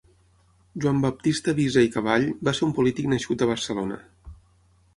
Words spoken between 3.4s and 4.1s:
a Barcelona.